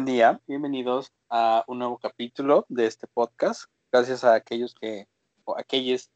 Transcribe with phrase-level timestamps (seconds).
[0.00, 0.40] buen día.
[0.46, 3.64] Bienvenidos a un nuevo capítulo de este podcast.
[3.92, 5.06] Gracias a aquellos que,
[5.44, 6.08] o aquellos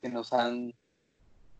[0.00, 0.72] que nos han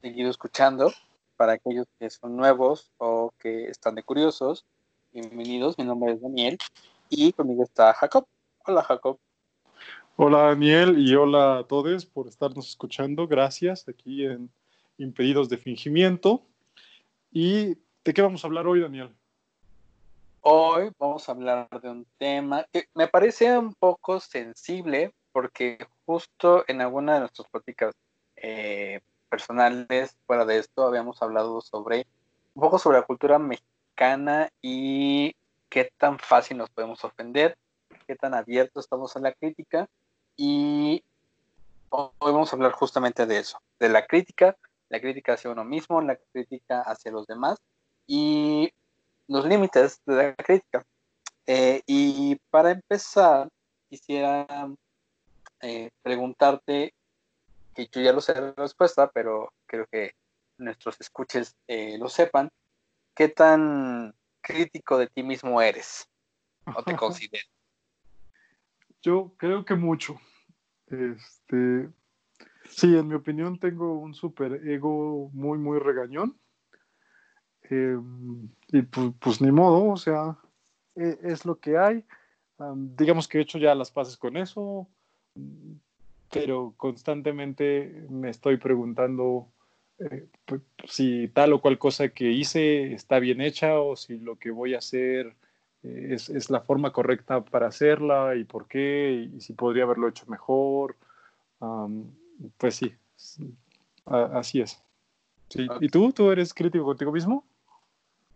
[0.00, 0.92] seguido escuchando.
[1.36, 4.64] Para aquellos que son nuevos o que están de curiosos,
[5.12, 5.76] bienvenidos.
[5.76, 6.56] Mi nombre es Daniel
[7.08, 8.28] y conmigo está Jacob.
[8.64, 9.18] Hola, Jacob.
[10.14, 13.26] Hola, Daniel, y hola a todos por estarnos escuchando.
[13.26, 14.52] Gracias aquí en
[14.98, 16.46] Impedidos de Fingimiento.
[17.32, 17.74] ¿Y
[18.04, 19.12] de qué vamos a hablar hoy, Daniel?
[20.44, 26.64] Hoy vamos a hablar de un tema que me parece un poco sensible porque justo
[26.66, 27.94] en alguna de nuestras prácticas
[28.34, 32.08] eh, personales fuera de esto habíamos hablado sobre
[32.54, 35.36] un poco sobre la cultura mexicana y
[35.68, 37.56] qué tan fácil nos podemos ofender,
[38.08, 39.88] qué tan abiertos estamos a la crítica.
[40.36, 41.04] Y
[41.90, 44.56] hoy vamos a hablar justamente de eso, de la crítica,
[44.88, 47.60] la crítica hacia uno mismo, la crítica hacia los demás.
[48.08, 48.72] Y
[49.32, 50.84] los límites de la crítica.
[51.46, 53.48] Eh, y para empezar,
[53.88, 54.46] quisiera
[55.60, 56.94] eh, preguntarte,
[57.74, 60.12] que yo ya lo sé la respuesta, pero creo que
[60.58, 62.50] nuestros escuches eh, lo sepan,
[63.14, 66.06] ¿qué tan crítico de ti mismo eres
[66.74, 67.48] o te consideras?
[69.02, 70.20] Yo creo que mucho.
[70.86, 71.88] Este,
[72.68, 76.38] sí, en mi opinión tengo un super ego muy, muy regañón.
[77.70, 80.36] Em, y pues, pues, ni modo, o sea,
[80.94, 82.04] e, es, lo que hay.
[82.96, 84.88] digamos que he hecho ya las paces con eso,
[86.30, 89.48] pero constantemente me estoy preguntando
[89.98, 94.36] eh, pues, si tal o cual cosa que hice está bien hecha o si lo
[94.36, 95.34] que voy a hacer
[95.82, 100.08] eh, es, es, la forma correcta para hacerla y por qué, y, si podría haberlo
[100.08, 100.96] hecho mejor.
[102.58, 102.94] pues sí,
[104.06, 104.82] así es.
[105.80, 106.12] ¿Y tú?
[106.12, 107.44] ¿Tú eres crítico contigo mismo?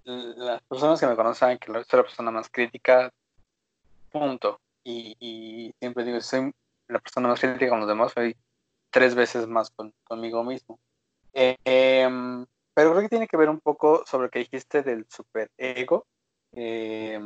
[0.07, 3.13] Las personas que me conocen saben que soy la persona más crítica,
[4.11, 4.61] punto.
[4.85, 6.53] Y, siempre digo, soy
[6.87, 8.37] la persona más crítica con los demás, soy
[8.91, 9.73] tres veces más
[10.05, 10.79] conmigo mismo.
[11.33, 16.07] Em, pero creo que tiene que ver un poco sobre lo que dijiste del superego.
[16.53, 17.21] Eh,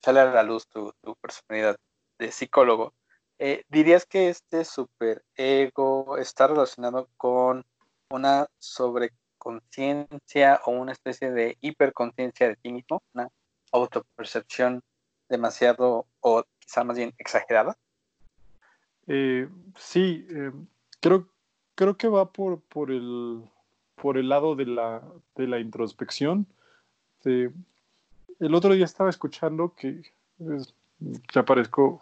[0.00, 1.76] sale a la luz tu, personalidad
[2.18, 2.94] de psicólogo.
[3.38, 7.66] Eh, ¿Dirías que este superego está relacionado con
[8.08, 9.10] una sobre
[9.44, 13.28] conciencia o una especie de hiperconciencia de ti mismo, una
[13.70, 14.80] autopercepción
[15.28, 17.76] demasiado o quizá más bien exagerada?
[19.06, 19.46] Eh,
[19.76, 20.50] sí, eh,
[21.00, 21.28] creo,
[21.74, 23.44] creo que va por, por, el,
[23.94, 25.02] por el lado de la,
[25.36, 26.46] de la introspección.
[27.24, 30.02] el otro día estaba escuchando que
[31.34, 32.00] ya parezco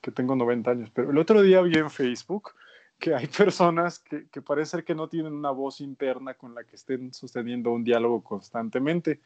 [0.00, 2.52] que tengo 90 años, pero el otro día vi en Facebook
[2.98, 6.64] que hay personas que, que, parece ser que no tienen una voz interna con la
[6.64, 9.20] que estén sosteniendo un diálogo constantemente.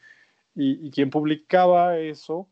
[0.55, 2.47] Y, quien publicaba eso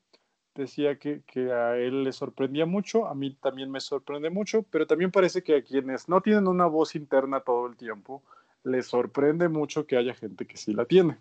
[0.55, 4.87] decía que, que, a él le sorprendía mucho, a mí también me sorprende mucho, pero
[4.87, 8.23] también parece que a quienes no tienen una voz interna todo el tiempo,
[8.63, 11.17] les sorprende mucho que haya gente que sí la tiene.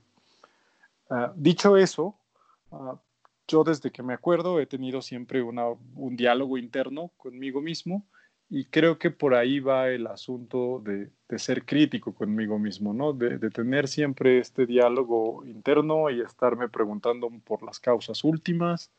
[1.11, 2.17] Ah, dicho eso,
[2.73, 2.99] ah,
[3.47, 8.07] yo desde que me acuerdo he tenido siempre una, un diálogo interno conmigo mismo
[8.51, 13.13] y creo que por ahí va el asunto de, ser crítico conmigo mismo, ¿no?
[13.13, 18.91] De, tener siempre este diálogo interno y estarme preguntando por las causas últimas.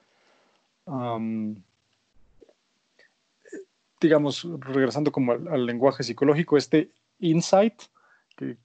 [4.00, 6.90] digamos, regresando como al, lenguaje psicológico, este
[7.20, 7.84] insight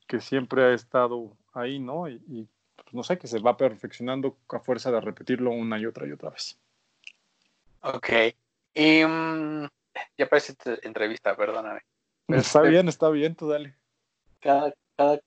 [0.06, 2.08] que, siempre ha estado ahí, ¿no?
[2.08, 6.06] Y, pues, no sé, que se va perfeccionando a fuerza de repetirlo una y otra
[6.06, 6.56] y otra vez.
[7.82, 8.08] Ok.
[8.76, 9.66] Mm,
[10.18, 11.80] ya parece entrevista, perdóname.
[12.28, 13.74] está bien, está bien, tú dale.
[14.40, 15.20] Cada, cada,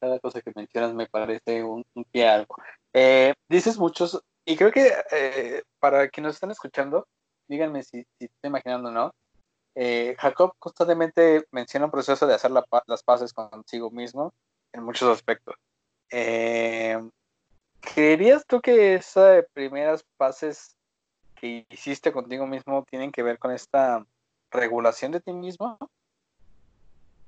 [0.00, 2.56] cada cosa que mencionas me parece un, pie algo.
[2.92, 7.06] Eh, dices muchos, y creo que eh, para quienes nos están escuchando,
[7.48, 9.14] díganme si, si estoy imaginando o no.
[9.74, 14.32] Eh, Jacob constantemente menciona un proceso de hacer las paces consigo mismo
[14.72, 15.54] en muchos aspectos.
[17.80, 20.74] ¿Creerías tú que esas primeras paces
[21.36, 24.04] que hiciste contigo mismo tienen que ver con esta
[24.50, 25.78] regulación de ti mismo,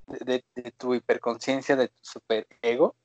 [0.07, 0.43] de,
[0.77, 2.95] tu hiperconciencia, de tu superego,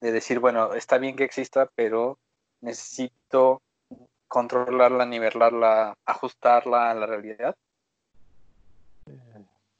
[0.00, 2.18] de decir, bueno, está bien que exista, pero
[2.60, 3.62] necesito
[4.28, 7.56] controlarla, nivelarla, ajustarla a la realidad?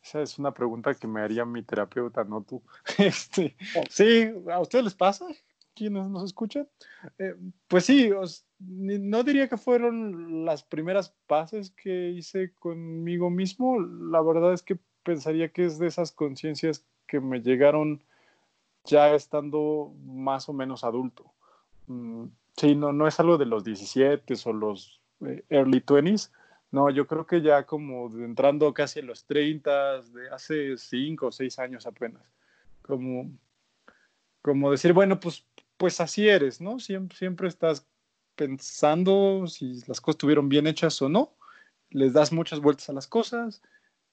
[0.03, 2.63] Esa es una pregunta que me haría mi terapeuta, no tú.
[2.99, 3.57] Este,
[3.89, 5.27] sí, ¿a ustedes les pasa?
[5.75, 6.69] quienes nos escuchan.
[7.19, 7.35] Eh,
[7.69, 8.11] pues sí,
[8.67, 13.81] no diría que fueron las primeras pases que hice conmigo mismo.
[13.81, 18.03] La verdad es que pensaría que es de esas conciencias que me llegaron
[18.85, 21.33] ya estando más o menos adulto.
[21.87, 22.27] Mm,
[22.57, 26.31] sí, no, no es algo de los 17 o los eh, early 20s.
[26.71, 31.33] No, yo creo que ya como entrando casi en los 30, de hace 5 o
[31.33, 32.23] 6 años apenas.
[32.81, 33.31] Como,
[34.41, 36.79] como decir, bueno, pues, pues así eres, ¿no?
[36.79, 37.87] Siempre, siempre estás
[38.35, 41.35] pensando si las cosas estuvieron bien hechas o no.
[41.91, 43.63] Les das muchas vueltas a las cosas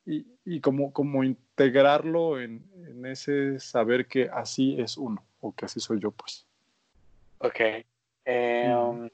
[0.06, 5.66] y, y como, como integrarlo en, en ese saber que así es uno o que
[5.66, 6.45] así soy yo, pues.
[7.39, 7.60] Ok.
[8.25, 9.10] Eh, um,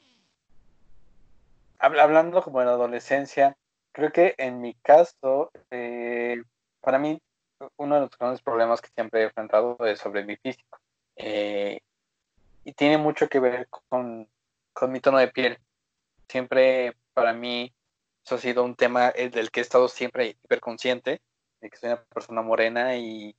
[1.80, 3.56] hablando como de la adolescencia,
[3.92, 6.42] creo que en mi caso, eh,
[6.82, 7.22] para mí,
[7.78, 10.80] uno de los grandes problemas que siempre he enfrentado es sobre mi físico.
[11.16, 11.80] Eh,
[12.64, 14.28] y tiene mucho que ver con,
[14.76, 15.60] con, mi tono de piel.
[16.30, 17.74] Siempre para mí
[18.24, 21.22] eso ha sido un tema del que he estado siempre hiperconsciente,
[21.62, 23.36] de que soy una persona morena y,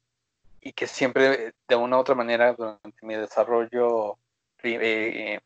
[0.61, 4.19] y que siempre de una u otra manera durante mi desarrollo
[4.63, 5.41] eh,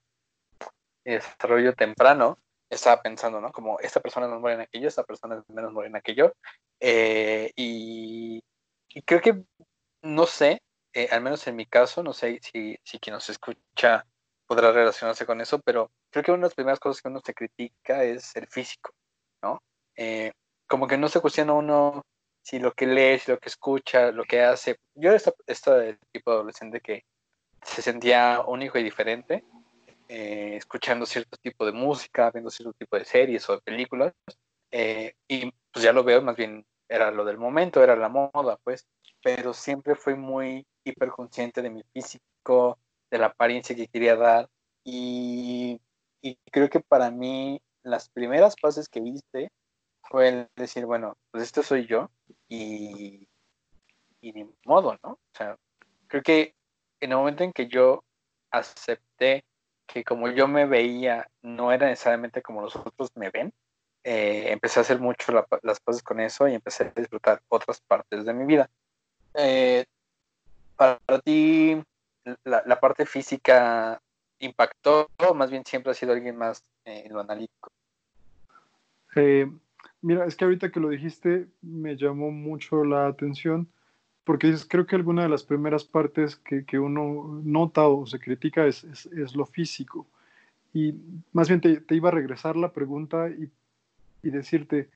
[1.05, 2.39] desarrollo temprano,
[2.69, 3.53] estaba pensando, ¿no?
[3.53, 6.33] Como esta persona es más morena que yo, esta persona es menos morena que yo.
[6.79, 8.43] Eh, y,
[9.05, 9.43] creo que,
[10.03, 10.63] no sé,
[10.93, 14.07] eh, al menos en mi caso, no sé si, si quien nos escucha
[14.51, 17.35] podrá relacionarse con eso, pero creo que una de las primeras cosas que uno se
[17.35, 18.91] critica es el físico,
[19.45, 19.63] ¿no?
[19.95, 20.33] Eh,
[20.67, 22.03] como que no se cuestiona uno
[22.43, 24.79] si lo que lee, si lo que escucha, lo que hace.
[24.97, 27.05] Yo era este tipo de adolescente que
[27.63, 29.45] se sentía único y diferente,
[30.09, 34.13] eh, escuchando cierto tipo de música, viendo cierto tipo de series o de películas,
[34.73, 38.59] eh, y pues ya lo veo, más bien era lo del momento, era la moda,
[38.65, 38.85] pues,
[39.23, 44.49] pero siempre fui muy hiperconsciente de mi físico, de la apariencia que quería dar,
[44.85, 45.81] y,
[46.23, 49.51] y creo que para mí las primeras fases que viste
[50.03, 52.11] fue el decir, bueno, pues esto soy yo,
[52.49, 53.29] y,
[54.21, 55.13] y ni modo, ¿no?
[55.13, 55.57] O sea,
[56.07, 56.55] creo que
[57.01, 58.05] en el momento en que yo
[58.51, 59.45] acepté
[59.87, 63.53] que como yo me veía no era necesariamente como los otros me ven,
[64.05, 68.25] eh, empecé a hacer mucho las cosas con eso y empecé a disfrutar otras partes
[68.25, 68.71] de mi vida.
[69.35, 69.85] Eh,
[70.77, 71.83] para, ti,
[72.45, 74.01] la, parte física
[74.39, 77.71] impactó más bien siempre ha sido alguien más eh, en lo analítico?
[80.03, 83.69] mira, es que ahorita que lo dijiste me llamó mucho la atención
[84.25, 88.67] porque creo que alguna de las primeras partes que, que uno nota o se critica
[88.67, 90.07] es, es, lo físico.
[90.73, 90.95] Y
[91.33, 93.51] más bien te, te, iba a regresar la pregunta y,
[94.23, 94.89] y decirte,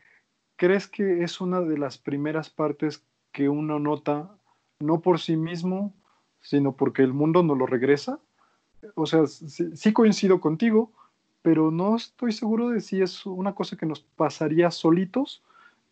[0.55, 4.31] ¿crees que es una de las primeras partes que uno nota
[4.79, 5.93] no por sí mismo,
[6.45, 8.21] sino porque el mundo no lo regresa?
[8.95, 10.93] O sea, sí, coincido contigo,
[11.43, 15.43] pero no estoy seguro de si es una cosa que nos pasaría solitos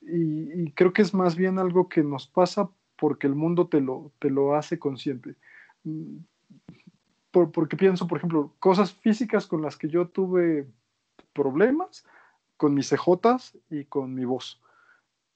[0.02, 3.80] y, y, creo que es más bien algo que nos pasa porque el mundo te
[3.80, 5.36] lo, te lo hace consciente.
[5.84, 6.18] Mm,
[7.30, 10.66] por, porque pienso, por ejemplo, cosas físicas con las que yo tuve
[11.32, 12.04] problemas,
[12.56, 14.60] con mis cejotas y con mi voz.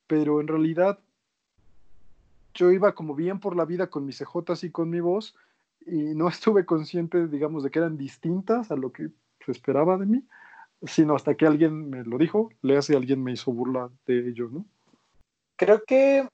[0.06, 0.98] Pero en realidad
[2.56, 5.36] yo iba como bien por la vida con mis cejotas y con mi voz
[5.86, 9.08] y no estuve consciente, digamos, de que eran distintas a lo que
[9.44, 10.24] se esperaba de mí,
[10.82, 14.48] sino hasta que alguien me lo dijo, le hace alguien me hizo burla de ello,
[14.50, 14.64] ¿no?
[15.56, 16.28] Creo que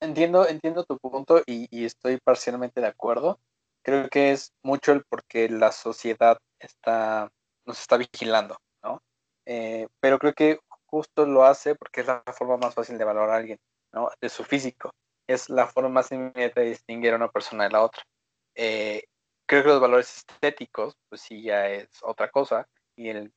[0.00, 3.38] entiendo, entiendo tu punto y, estoy parcialmente de acuerdo.
[3.82, 7.30] Creo que es mucho el porque la sociedad está,
[7.66, 9.02] nos está vigilando, ¿no?
[9.46, 13.30] Eh, pero creo que justo lo hace porque es la forma más fácil de valorar
[13.30, 13.58] a alguien,
[13.92, 14.10] ¿no?
[14.20, 14.92] De su físico.
[15.26, 18.02] Es la forma más inmediata de distinguir a una persona de la otra.
[18.54, 19.04] Eh,
[19.46, 22.68] creo que los valores estéticos, pues sí, ya es otra cosa.
[22.96, 23.32] Y el...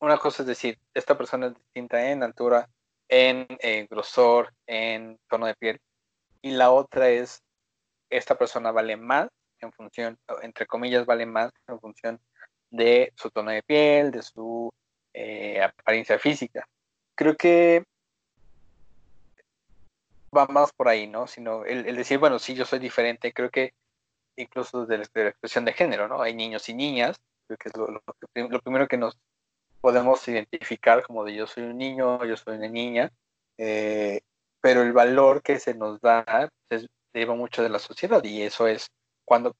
[0.00, 2.68] una cosa es decir, esta persona es distinta en altura,
[3.08, 5.80] en eh, grosor, en tono de piel.
[6.42, 7.42] Y la otra es,
[8.10, 9.28] esta persona vale más
[9.60, 12.20] en función, entre comillas, vale más en función
[12.70, 14.72] de su tono de piel, de su
[15.14, 16.66] eh, apariencia física.
[17.14, 17.84] Creo que
[20.36, 21.26] va más por ahí, ¿no?
[21.26, 23.74] Sino el, decir, bueno, sí, yo soy diferente, creo que
[24.36, 26.22] incluso desde la, expresión de género, ¿no?
[26.22, 29.18] Hay niños y niñas, creo que es lo primero que nos
[29.82, 33.12] podemos identificar como de yo soy un niño, yo soy una niña,
[33.58, 34.22] eh,
[34.60, 38.68] pero el valor que se nos da pues, deriva mucho de la sociedad y eso
[38.68, 38.86] es
[39.24, 39.54] cuando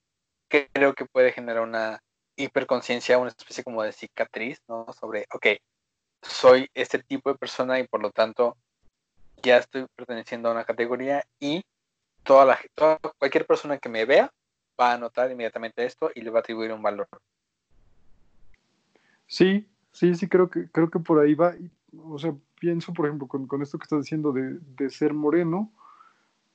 [0.49, 2.01] creo que puede generar una
[2.37, 4.87] hiperconciencia, una especie como de cicatriz, ¿no?
[4.99, 5.47] Sobre, ok,
[6.23, 8.57] soy este tipo de persona y por lo tanto
[9.43, 11.63] ya estoy perteneciendo a una categoría y
[12.23, 14.31] toda la, toda, cualquier persona que me vea
[14.81, 17.09] va a notar inmediatamente esto y le va a atribuir un valor.
[19.27, 21.55] Sí, Sí, sí, creo que, creo que por ahí va.
[22.09, 25.71] O sea, pienso, por ejemplo, con, con esto que estás diciendo de, de ser moreno.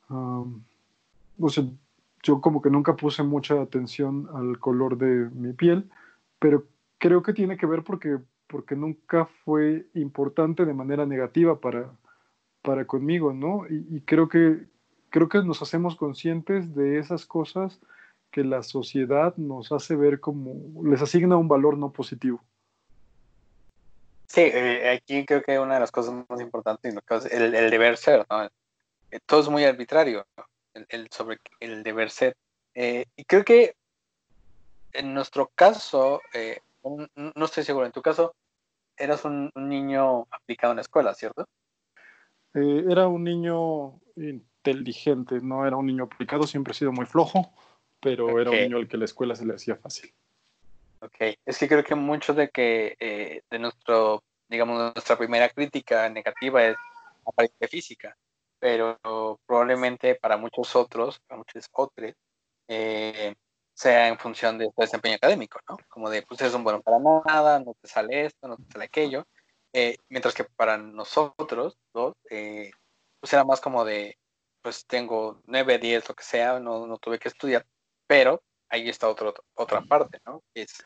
[0.10, 1.64] o sea,
[2.24, 5.90] yo como que nunca puse mucha atención al color de mi piel,
[6.40, 6.66] pero
[6.98, 8.18] creo que tiene que ver porque
[8.48, 11.92] porque nunca fue importante de manera negativa para,
[12.62, 13.66] para conmigo, ¿no?
[13.70, 14.66] Y, creo, que,
[15.10, 17.80] creo que nos hacemos conscientes de esas cosas
[18.32, 22.44] que la sociedad nos hace ver como, les asigna un valor no positivo.
[24.28, 28.26] Sí, eh, aquí creo que una de las cosas más importantes es el, deber ser,
[28.30, 28.44] ¿no?
[28.44, 30.28] Eh, todo es muy arbitrario,
[30.74, 32.36] el, sobre el deber ser.
[32.76, 33.76] Eh, y creo que
[34.92, 36.22] en nuestro caso,
[36.84, 38.34] no estoy seguro, en tu caso,
[38.98, 41.48] eras un, niño aplicado en la escuela, ¿cierto?
[42.60, 47.54] Era un niño inteligente, no era un niño aplicado, siempre he sido muy flojo,
[48.00, 50.14] pero era un niño al que la escuela se le hacía fácil.
[51.00, 56.10] Ok, es que creo que mucho de que eh, de nuestro, digamos, nuestra primera crítica
[56.10, 56.76] negativa es
[57.26, 58.18] la apariencia física,
[58.60, 58.98] pero
[59.46, 62.14] probablemente para muchos otros, para muchos otros,
[62.68, 63.36] eh,
[63.74, 65.78] sea en función de tu desempeño académico, ¿no?
[65.88, 68.86] Como de, pues eres un bueno para nada, no te sale esto, no te sale
[68.86, 69.28] aquello,
[69.74, 74.18] eh, mientras que para nosotros, dos, pues era más como de,
[74.62, 77.66] pues tengo 9, 10, lo que sea, no, no tuve que estudiar,
[78.08, 80.44] pero ahí está otro, otra parte, ¿no?
[80.54, 80.84] Es,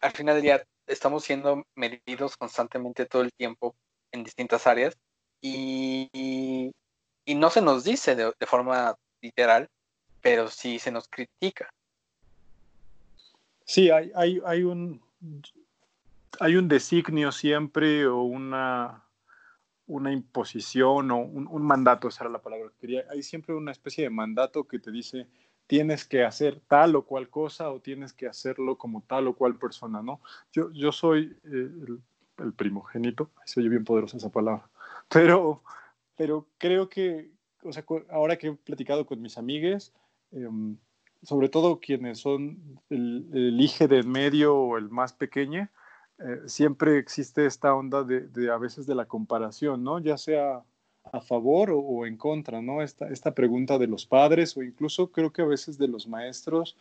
[0.00, 3.74] al final del día estamos siendo medidos constantemente todo el tiempo
[4.12, 4.96] en distintas áreas
[5.40, 9.68] y, y, no se nos dice de, forma literal,
[10.20, 11.72] pero sí se nos critica.
[13.64, 15.00] Sí, hay, hay, hay un
[16.40, 19.04] hay un designio siempre o una,
[19.86, 23.04] una imposición o un, un mandato, esa era la palabra que quería.
[23.10, 25.28] Hay siempre una especie de mandato que te dice,
[25.66, 29.56] tienes que hacer tal o cual cosa o tienes que hacerlo como tal o cual
[29.56, 30.20] persona, ¿no?
[30.50, 31.70] Yo, yo soy eh,
[32.38, 34.68] el, primogénito, se oye bien poderosa esa palabra,
[35.10, 35.62] pero,
[36.16, 37.30] pero creo que,
[37.62, 39.92] o sea, ahora que he platicado con mis amigues,
[40.32, 40.78] em,
[41.22, 45.68] sobre todo quienes son el, el hijo de en medio o el más pequeño,
[46.22, 49.98] eh, siempre existe esta onda de, a veces de la comparación, ¿no?
[50.00, 50.62] Ya sea
[51.12, 52.82] a favor o, en contra, ¿no?
[52.82, 56.76] Esta, esta pregunta de los padres o incluso creo que a veces de los maestros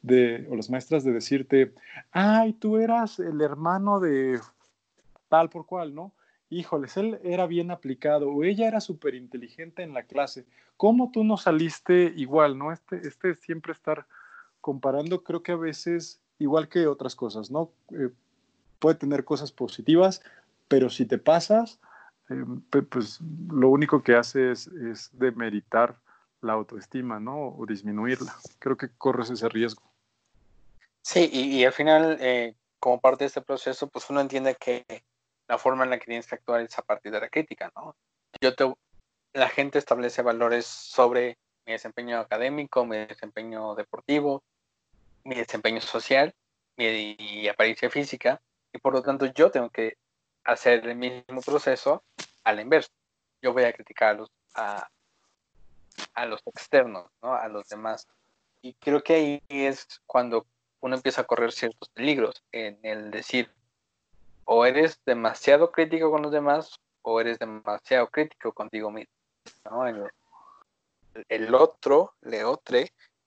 [0.00, 1.74] de, o las maestras de decirte,
[2.12, 4.38] ay, tú eras el hermano de
[5.28, 6.12] tal por cual, ¿no?
[6.50, 10.44] Híjoles, él era bien aplicado o ella era súper inteligente en la clase.
[10.76, 12.70] ¿Cómo tú no saliste igual, no?
[12.70, 14.06] Este, este siempre estar
[14.60, 17.70] comparando, creo que a veces, igual que otras cosas, ¿no?
[17.90, 18.10] Eh,
[18.84, 20.20] puede tener cosas positivas,
[20.68, 21.80] pero si te pasas,
[22.28, 25.98] Em, pues lo único que hace es, es demeritar
[26.40, 27.48] la autoestima, ¿no?
[27.48, 28.34] O disminuirla.
[28.58, 29.82] Creo que corres ese riesgo.
[31.02, 34.84] Sí, y, al final, eh, como parte de este proceso, pues uno entiende que
[35.48, 37.94] la forma en la que tienes que actuar es a partir de la crítica, ¿no?
[38.40, 38.72] Yo te,
[39.34, 41.36] la gente establece valores sobre
[41.66, 44.42] mi desempeño académico, mi desempeño deportivo,
[45.24, 46.34] mi desempeño social,
[46.78, 48.40] mi apariencia física,
[48.74, 49.96] y por lo tanto yo tengo que
[50.44, 52.02] hacer el mismo proceso
[52.42, 52.90] a la inversa.
[53.40, 57.34] Yo voy a criticar a los, a, los externos, ¿no?
[57.34, 58.08] a los demás.
[58.60, 60.46] Y creo que ahí es cuando
[60.80, 63.50] uno empieza a correr ciertos peligros en el decir,
[64.44, 69.12] o eres demasiado crítico con los demás, o eres demasiado crítico contigo mismo.
[69.70, 69.86] ¿no?
[69.86, 70.04] El,
[71.28, 72.78] el otro, le otro,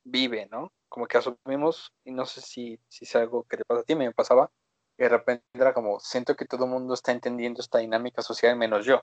[0.04, 0.72] vive, ¿no?
[0.90, 3.96] Como que asumimos, y no sé si, si es algo que te pasa a ti,
[3.96, 4.52] me pasaba,
[4.98, 8.86] de repente era como, siento que todo el mundo está entendiendo esta dinámica social menos
[8.86, 9.02] yo.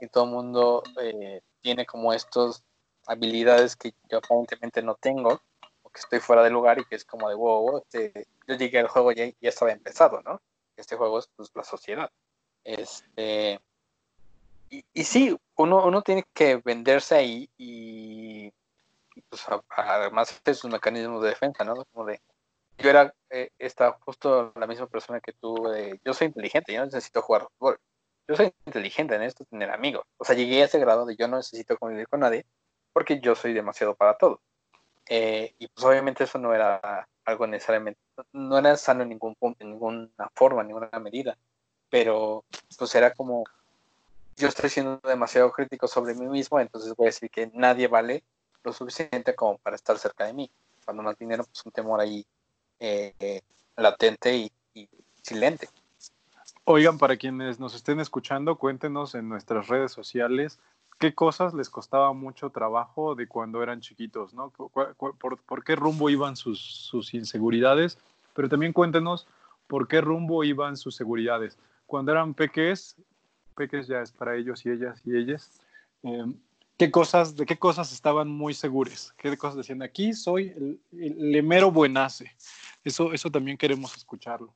[0.00, 2.64] Y todo el mundo eh, tiene como estas
[3.06, 5.40] habilidades que yo aparentemente no tengo,
[5.82, 8.78] o que estoy fuera de lugar y que es como de, wow, este, yo llegué
[8.78, 10.40] al juego y ya estaba empezado, ¿no?
[10.76, 12.10] Este juego es pues, la sociedad.
[12.64, 13.60] Este,
[14.70, 18.52] y, y sí, uno, uno tiene que venderse ahí y,
[19.28, 21.84] pues, además de sus mecanismos de defensa, ¿no?
[21.92, 22.20] Como de,
[22.82, 25.56] yo era eh, esta justo la misma persona que tú,
[26.04, 27.78] yo soy inteligente, yo no necesito jugar fútbol.
[28.28, 30.04] Yo soy inteligente, en esto tener amigos.
[30.16, 32.46] O sea, llegué a ese grado de yo no necesito convivir con nadie
[32.92, 34.40] porque yo soy demasiado para todo.
[35.08, 38.00] Eh, y pues obviamente eso no era algo necesariamente,
[38.32, 41.36] no era sano en ningún punto, en ninguna forma, en ninguna medida.
[41.88, 42.44] Pero
[42.78, 43.44] pues era como,
[44.36, 48.22] yo estoy siendo demasiado crítico sobre mí mismo, entonces voy a decir que nadie vale
[48.62, 50.50] lo suficiente como para estar cerca de mí.
[50.84, 52.24] Cuando no tienen pues un temor ahí
[52.80, 53.42] eh,
[53.76, 54.88] latente y,
[55.22, 55.68] silente.
[56.64, 60.58] Oigan, para quienes nos estén escuchando, cuéntenos en nuestras redes sociales
[61.00, 64.50] qué cosas les costaba mucho trabajo de cuando eran chiquitos, ¿no?
[64.50, 67.98] ¿Por, qué rumbo iban sus, sus, inseguridades?
[68.34, 69.26] Pero también cuéntenos
[69.66, 71.58] por qué rumbo iban sus seguridades.
[71.86, 72.96] Cuando eran peques,
[73.56, 75.50] peques ya es para ellos y ellas y ellas,
[76.02, 76.26] eh,
[76.76, 79.14] ¿qué cosas, ¿de qué cosas estaban muy seguros?
[79.16, 79.82] ¿Qué cosas decían?
[79.82, 82.30] Aquí soy el, el, el buenace.
[82.84, 84.54] Eso, eso también queremos escucharlo.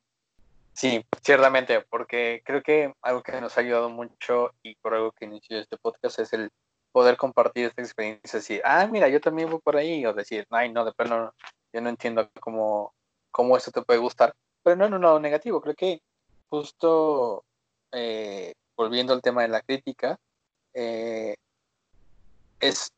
[0.73, 5.25] Sí, ciertamente, porque creo que algo que nos ha ayudado mucho y por algo que
[5.25, 6.50] inició este podcast es el
[6.90, 10.73] poder compartir esta experiencia, decir, ah, mira, yo también voy por ahí, o decir, ay,
[10.73, 11.33] no, de plano,
[11.73, 12.93] yo no entiendo cómo,
[13.31, 16.00] cómo esto te puede gustar, pero no, no, no, negativo, creo que
[16.49, 17.45] justo
[17.93, 20.19] eh, volviendo al tema de la crítica,
[20.73, 21.37] eh,
[22.61, 22.93] es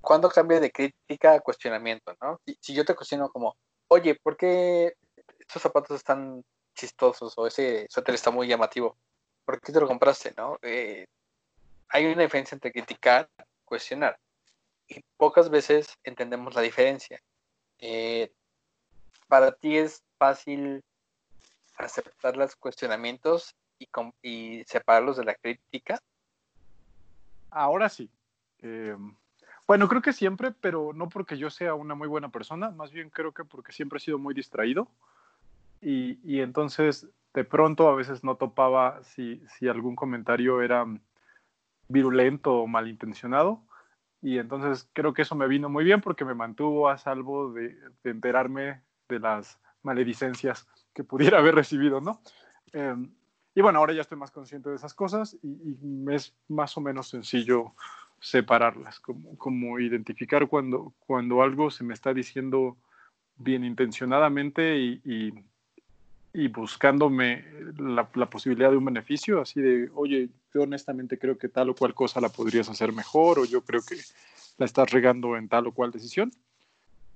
[0.00, 2.40] cuando cambia de crítica a cuestionamiento, ¿no?
[2.46, 3.56] Si, si yo te cuestiono como,
[3.90, 4.94] oye, ¿por qué
[5.38, 6.44] estos zapatos están
[6.74, 8.96] chistosos o ese suéter está muy llamativo.
[9.44, 10.32] ¿Por qué te lo compraste?
[10.36, 10.58] ¿no?
[10.62, 11.06] Eh,
[11.88, 14.18] hay una diferencia entre criticar y cuestionar.
[14.88, 17.20] Y pocas veces entendemos la diferencia.
[17.78, 18.32] Eh,
[19.28, 20.82] para ti es fácil
[21.76, 23.54] aceptar los cuestionamientos
[24.22, 26.00] y, separarlos de la crítica.
[27.50, 28.10] Ahora sí.
[28.62, 28.96] Eh,
[29.70, 33.08] bueno, creo que siempre, pero no porque yo sea una muy buena persona, más bien
[33.08, 34.88] creo que porque siempre he sido muy distraído
[35.80, 40.84] y, entonces de pronto a veces no topaba si, si algún comentario era
[41.86, 43.62] virulento o malintencionado.
[44.20, 47.78] Y entonces creo que eso me vino muy bien porque me mantuvo a salvo de,
[48.02, 52.20] enterarme de las maledicencias que pudiera haber recibido, ¿no?
[52.72, 53.08] Em,
[53.54, 56.80] y bueno, ahora ya estoy más consciente de esas cosas y, me es más o
[56.80, 57.76] menos sencillo
[58.20, 62.76] separarlas, como, como identificar cuando, cuando algo se me está diciendo
[63.36, 65.32] bien intencionadamente y,
[66.32, 67.44] y buscándome
[67.76, 71.94] la, posibilidad de un beneficio, así de, oye, yo honestamente creo que tal o cual
[71.94, 73.96] cosa la podrías hacer mejor o yo creo que
[74.58, 76.30] la estás regando en tal o cual decisión.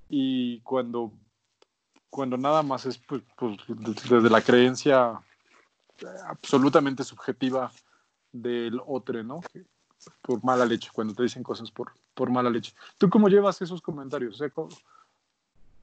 [0.09, 1.13] Y cuando,
[2.11, 5.21] cuando nada más es pues, pues desde la creencia
[6.27, 7.71] absolutamente subjetiva
[8.33, 9.41] del otro, ¿no?
[10.23, 12.75] Por mala leche, cuando te dicen cosas por, por mala leche.
[12.99, 14.41] ¿Tú cómo llevas esos comentarios?
[14.41, 14.69] O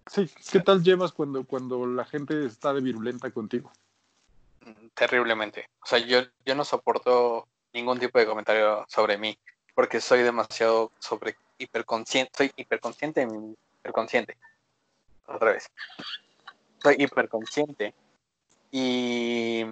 [0.08, 3.72] Sí, ¿qué tal llevas cuando, cuando la gente está de virulenta contigo?
[4.93, 5.69] Terriblemente.
[5.84, 9.38] O sea, yo, yo no soporto ningún tipo de comentario sobre mí
[9.74, 14.38] porque soy demasiado sobre hiperconsciente, soy hiperconsciente de mi hiperconsciente.
[15.28, 15.69] Otra vez.
[16.82, 17.93] Soy hiperconsciente.
[18.72, 19.65] Y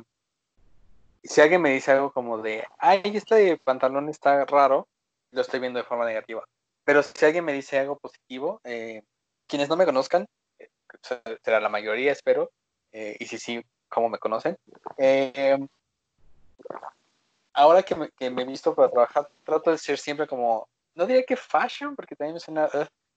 [1.23, 4.87] si alguien me dice algo como de, ay, este pantalón está raro,
[5.31, 6.43] lo estoy viendo de forma negativa.
[6.83, 9.03] Pero si alguien me dice algo positivo, eh,
[9.47, 10.27] quienes no me conozcan,
[10.59, 10.69] eh,
[11.43, 12.51] será la mayoría, espero,
[12.91, 14.57] eh, y si sí, como me conocen.
[14.97, 15.57] Eh,
[17.53, 21.05] ahora que me, que me, he visto para trabajar, trato de ser siempre como, no
[21.05, 22.69] diría que fashion, porque también me suena,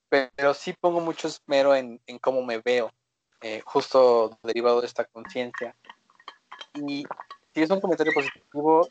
[0.08, 2.90] pero sí pongo mucho esmero en, en cómo me veo,
[3.64, 5.74] justo derivado de esta conciencia.
[6.74, 7.04] Y
[7.54, 8.88] si es un comentario positivo,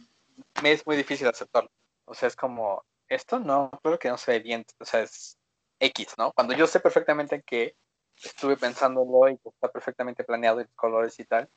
[0.61, 1.69] me es muy difícil aceptarlo.
[2.05, 4.65] O sea, es como, esto no, creo que no se ve bien.
[4.79, 5.37] O sea, es,
[5.81, 6.31] X, ¿no?
[6.33, 7.75] Cuando yo sé perfectamente que
[8.23, 11.49] estuve pensándolo y que está perfectamente planeado y colores y tal,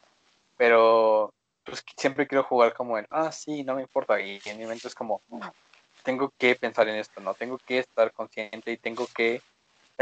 [0.56, 1.32] pero
[1.64, 4.88] pues siempre quiero jugar como en, ah, sí, no me importa, y en mi mente
[4.88, 5.22] es como,
[6.02, 7.34] tengo que pensar en esto, ¿no?
[7.34, 9.42] Tengo que estar consciente y tengo que,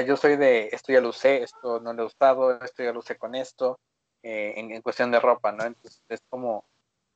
[0.06, 3.00] yo soy de, esto ya lo usé, esto no le ha gustado, esto ya lo
[3.00, 3.78] usé con esto,
[4.22, 5.64] eh, en, cuestión de ropa, ¿no?
[5.64, 6.64] Entonces es como,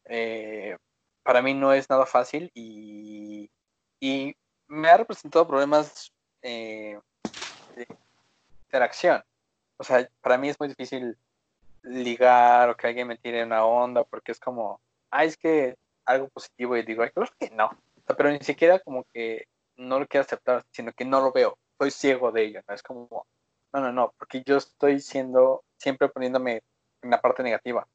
[0.08, 0.76] eh,
[1.22, 3.50] para mí no es nada fácil y,
[4.00, 4.36] y
[4.68, 6.98] me ha representado problemas eh,
[8.66, 9.22] interacción.
[9.78, 11.16] O sea, para mí es muy difícil
[11.82, 16.28] ligar o que alguien me tire una onda porque es como, ah, es que algo
[16.28, 17.70] positivo y digo, ay, claro que no.
[18.16, 21.58] pero ni siquiera como que no lo quiero aceptar, sino que no lo veo.
[21.78, 22.74] Soy ciego de ello, ¿no?
[22.74, 23.26] Es como,
[23.72, 26.62] no, no, no, porque yo estoy siendo, siempre poniéndome
[27.02, 27.86] en la parte negativa.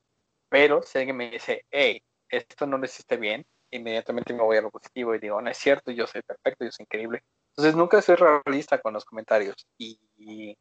[0.52, 4.62] Pero si alguien me dice, hey, esto no lo hiciste bien, inmediatamente me voy a
[4.62, 7.24] lo positivo y digo, no es cierto, yo soy perfecto, yo soy increíble.
[7.52, 10.58] Entonces nunca soy realista con los comentarios y, y,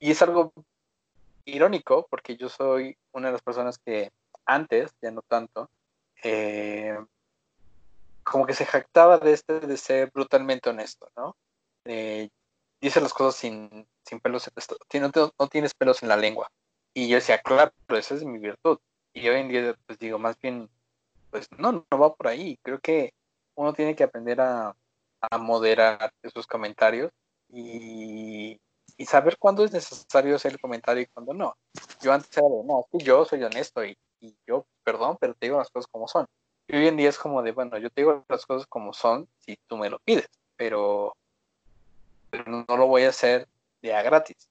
[0.00, 0.52] es algo
[1.44, 4.10] irónico porque yo soy una de las personas que
[4.44, 5.70] antes, ya no tanto,
[6.24, 6.98] eh,
[8.24, 11.36] como que se jactaba de este de ser brutalmente honesto, ¿no?
[12.80, 14.50] Dice las cosas sin, sin pelos,
[15.00, 16.50] no, no tienes pelos en la lengua.
[16.92, 18.78] Y yo decía, claro, esa es mi virtud.
[19.12, 20.68] Y hoy en día, pues digo, más bien,
[21.30, 22.58] pues no, no va por ahí.
[22.62, 23.12] Creo que
[23.54, 24.74] uno tiene que aprender a,
[25.40, 27.10] moderar esos comentarios
[27.48, 28.60] y,
[29.04, 31.56] saber cuándo es necesario hacer el comentario y cuándo no.
[32.00, 33.96] Yo antes era de, no, yo soy honesto y,
[34.46, 36.26] yo, perdón, pero te digo las cosas como son.
[36.68, 39.28] Y hoy en día es como de, bueno, yo te digo las cosas como son
[39.38, 41.16] si tú me lo pides, pero,
[42.46, 43.48] no, lo voy a hacer
[43.82, 44.48] de a gratis.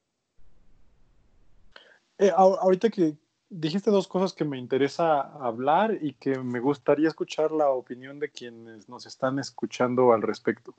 [2.18, 3.16] Eh, ahorita que,
[3.50, 8.30] dijiste dos cosas que me interesa hablar y que me gustaría escuchar la opinión de
[8.30, 10.74] quienes nos están escuchando al respecto.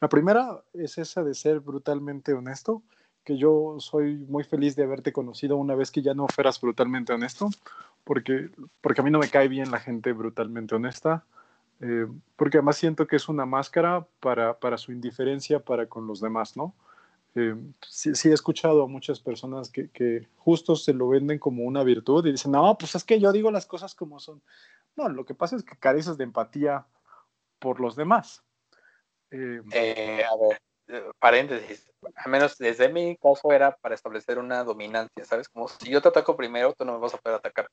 [0.00, 2.82] La primera es esa de ser brutalmente honesto
[3.24, 7.12] que yo soy muy feliz de haberte conocido una vez que ya no fueras brutalmente
[7.12, 7.50] honesto,
[8.04, 11.24] porque, porque a mí no me cae bien la gente brutalmente honesta,
[11.80, 12.06] eh,
[12.36, 16.56] porque además siento que es una máscara para, para su indiferencia para con los demás,
[16.56, 16.74] ¿no?
[17.34, 17.54] Eh,
[17.88, 21.82] sí, sí, he escuchado a muchas personas que, que, justo se lo venden como una
[21.82, 24.42] virtud y dicen, no, pues es que yo digo las cosas como son.
[24.96, 26.86] No, lo que pasa es que careces de empatía
[27.58, 28.42] por los demás.
[29.30, 35.24] Eh, eh, a ver, paréntesis, al menos desde mi caso era para establecer una dominancia,
[35.24, 35.48] ¿sabes?
[35.48, 37.66] Como si yo te ataco primero, tú no me vas a poder atacar.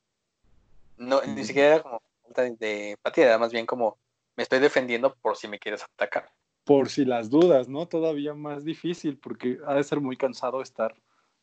[0.96, 3.98] No, ni siquiera era como falta de empatía, era más bien como
[4.36, 6.30] me estoy defendiendo por si me quieres atacar
[6.70, 7.88] por si las dudas, ¿no?
[7.88, 10.94] Todavía más difícil, porque ha de ser muy cansado estar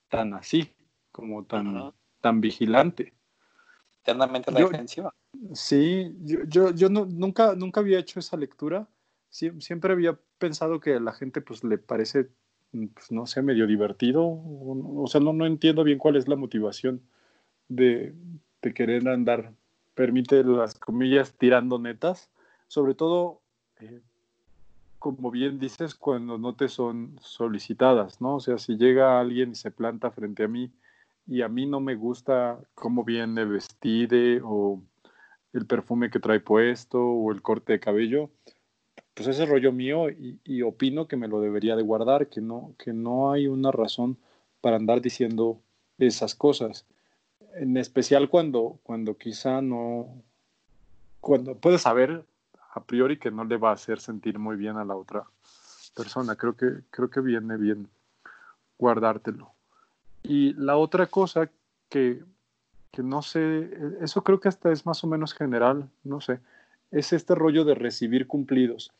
[0.07, 0.71] tan así,
[1.11, 3.13] como tan, tan vigilante.
[4.03, 5.13] Eternamente defensiva.
[5.51, 8.87] Sí, yo, yo, yo nunca, nunca había hecho esa lectura.
[9.29, 12.29] siempre había pensado que a la gente pues le parece,
[12.71, 14.23] pues, no sé, medio divertido.
[14.23, 17.01] O, sea, no, no entiendo bien cuál es la motivación
[17.67, 18.15] de,
[18.61, 19.51] de querer andar,
[19.93, 22.31] permite las comillas, tirando netas.
[22.69, 23.41] Sobre todo,
[23.81, 23.99] eh,
[25.15, 28.35] como bien dices, cuando no te son solicitadas, ¿no?
[28.35, 30.71] O sea, si llega alguien y se planta frente a mí
[31.27, 34.81] y a mí no me gusta cómo viene vestide o
[35.53, 38.29] el perfume que trae puesto o el corte de cabello,
[39.13, 42.93] pues ese rollo mío y, opino que me lo debería de guardar, que no, que
[42.93, 44.17] no hay una razón
[44.61, 45.59] para andar diciendo
[45.97, 46.85] esas cosas.
[47.55, 50.07] En especial cuando, cuando quizá no,
[51.19, 52.25] cuando puedes saber
[52.77, 55.23] a priori que no le va a hacer sentir muy bien a la otra
[55.95, 56.35] persona.
[56.35, 57.87] Creo que, creo que viene bien
[58.77, 59.51] guardártelo.
[60.23, 61.49] Y la otra cosa
[61.89, 62.23] que,
[62.91, 63.69] que no sé,
[64.01, 66.39] eso creo que hasta es más o menos general, no sé,
[66.91, 68.91] es este rollo de recibir cumplidos.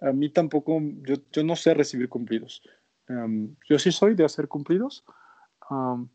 [0.00, 2.62] A mí tampoco, yo, yo no sé recibir cumplidos.
[3.08, 5.04] Em, yo sí soy de hacer cumplidos,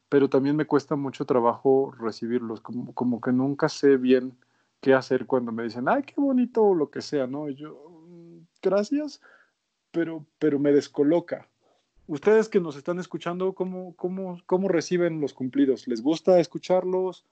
[0.09, 4.33] pero también me cuesta mucho trabajo recibirlos, como, como que nunca sé bien
[4.81, 7.47] qué hacer cuando me dicen, ay, qué bonito o lo que sea, ¿no?
[7.47, 9.21] Y yo, mm, gracias,
[9.91, 11.47] pero, pero me descoloca.
[12.07, 15.87] Ustedes que nos están escuchando, ¿cómo, cómo, cómo reciben los cumplidos?
[15.87, 17.25] ¿Les gusta escucharlos?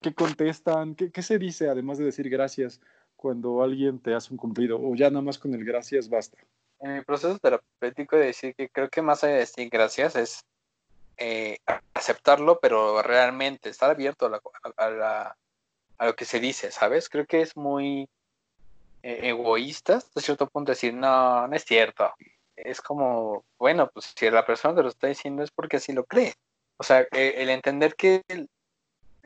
[0.00, 0.94] ¿Qué contestan?
[0.94, 2.80] ¿Qué, ¿Qué se dice además de decir gracias
[3.16, 4.80] cuando alguien te hace un cumplido?
[4.80, 6.38] ¿O ya nada más con el gracias basta?
[6.80, 10.44] En mi proceso terapéutico de decir que creo que más allá de decir gracias es
[11.16, 11.58] eh,
[11.94, 14.40] aceptarlo, pero realmente estar abierto a la
[14.76, 15.36] a
[16.00, 17.08] lo que se dice, ¿sabes?
[17.08, 18.08] Creo que es muy
[19.02, 22.12] eh, egoísta hasta cierto punto decir, no, no es cierto.
[22.56, 26.04] Es como, bueno, pues si la persona te lo está diciendo es porque así lo
[26.04, 26.34] cree.
[26.76, 28.22] O sea, e, el, entender que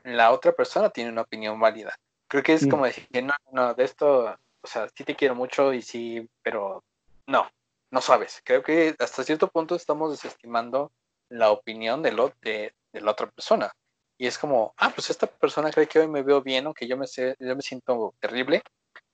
[0.02, 1.94] la otra persona tiene una opinión válida.
[2.28, 5.72] Creo que es como decir, no, no, de esto, o sea, sí te quiero mucho
[5.72, 6.84] y sí, pero
[7.26, 7.48] no,
[7.90, 8.42] no sabes.
[8.44, 10.92] Creo que hasta cierto punto estamos desestimando
[11.30, 13.72] la opinión de, lo, de, de la otra persona
[14.18, 16.88] y es como, ah, pues esta persona cree que hoy me veo bien o que
[16.88, 18.62] yo me, sé, yo me siento terrible.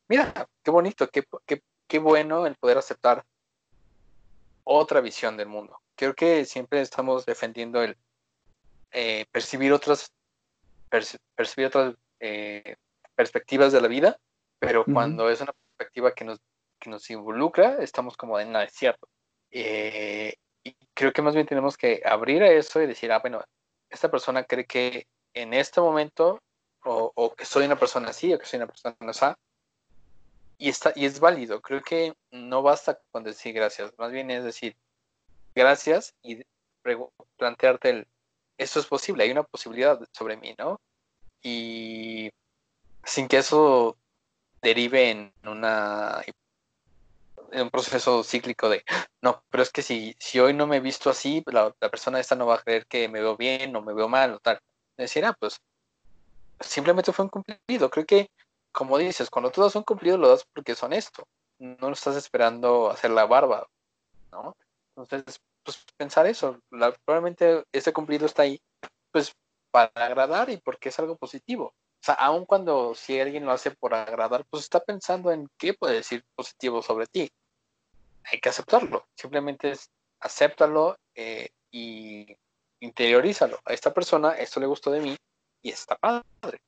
[0.09, 3.23] Mira, qué bonito, qué, qué, qué bueno el poder aceptar
[4.65, 5.79] otra visión del mundo.
[5.95, 7.97] Creo que siempre estamos defendiendo el
[8.93, 10.11] eh, percibir otras,
[10.89, 12.77] percibir otras eh,
[13.15, 14.19] perspectivas de la vida,
[14.59, 16.41] pero cuando es una perspectiva que nos,
[16.81, 19.07] que nos involucra, estamos como de nada, es cierto.
[19.51, 23.45] Eh, y creo que más bien tenemos que abrir a eso y decir, ah, bueno,
[23.95, 26.41] esta persona cree que en este momento,
[26.85, 29.27] o, que soy una persona así, o que soy una persona así,
[30.59, 31.61] y, está, y es válido.
[31.61, 34.77] Creo que no basta con decir gracias, más bien es decir
[35.55, 36.43] gracias y
[37.37, 38.07] plantearte el,
[38.59, 40.81] esto es posible, hay una posibilidad sobre mí, ¿no?
[41.43, 42.31] Y
[43.05, 43.97] sin que eso
[44.63, 46.23] derive en una
[47.53, 48.85] un proceso cíclico de,
[49.23, 52.35] no, pero es que si, si hoy no me he visto así, la, persona esta
[52.35, 54.61] no va a creer que me veo bien o me veo mal o tal.
[54.97, 55.61] Decir, ah, pues
[56.61, 57.91] simplemente fue un cumplido.
[57.91, 58.31] Creo que,
[58.73, 61.25] como dices, cuando tú das un cumplido lo das porque es honesto.
[61.59, 63.67] No lo estás esperando hacer la barba,
[64.33, 64.57] ¿no?
[64.97, 66.59] Entonces, pues pensar eso.
[67.05, 68.61] probablemente ese cumplido está ahí,
[69.13, 69.35] pues
[69.71, 71.75] para agradar y porque es algo positivo.
[72.05, 75.95] Sea, aun cuando si alguien lo hace por agradar, pues está pensando en qué puede
[75.95, 77.31] decir positivo sobre ti
[78.31, 79.07] hay que aceptarlo.
[79.15, 79.91] Simplemente es
[80.21, 82.27] acéptalo eh, y
[82.81, 83.59] interiorízalo.
[83.65, 85.17] A esta persona esto le gustó de mí
[85.63, 86.61] y está padre.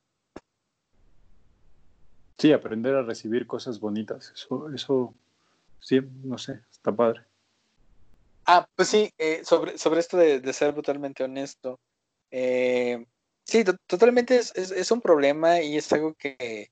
[2.37, 4.31] Sí, aprender a recibir cosas bonitas.
[4.35, 5.13] Eso, eso
[5.79, 7.25] sí, no sé, está padre.
[8.45, 11.79] Ah, pues sí, eh, sobre, sobre esto de, ser brutalmente honesto.
[12.29, 13.05] Eh,
[13.47, 16.69] sí, totalmente es, un problema y es algo que,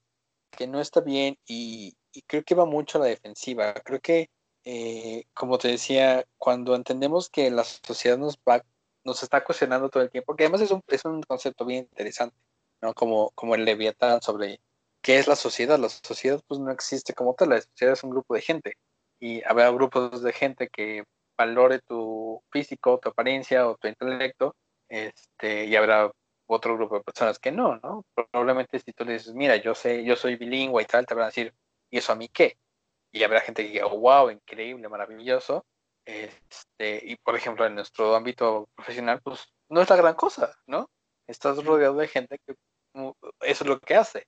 [0.68, 3.74] no está bien y, y, creo que va mucho a la defensiva.
[3.74, 4.30] Creo que
[4.66, 8.64] eh, como te decía, cuando entendemos que la sociedad nos va
[9.04, 12.36] nos está cuestionando todo el tiempo, que además es un, es un concepto bien interesante,
[12.82, 12.94] ¿no?
[12.96, 14.60] Como, como el Leviatán sobre
[15.04, 15.80] qué es la sociedad.
[15.80, 18.74] La sociedad pues no existe como tal, la sociedad es un grupo de gente
[19.20, 21.04] y habrá grupos de gente que
[21.38, 24.56] valore tu físico, tu apariencia o tu intelecto,
[24.90, 26.12] este, y habrá
[26.48, 28.06] otro grupo de personas que no, ¿no?
[28.14, 31.24] Probablemente si tú le dices, mira, yo sé, yo soy bilingüe y tal, te van
[31.24, 31.54] a decir,
[31.90, 32.58] ¿y eso a mí qué?
[33.12, 35.66] Y habrá gente que diga, wow, increíble, maravilloso.
[36.06, 40.90] Este, y por ejemplo, en nuestro ámbito profesional, pues no es la gran cosa, ¿no?
[41.28, 42.56] Estás rodeado de gente que
[43.42, 44.28] eso es lo que hace,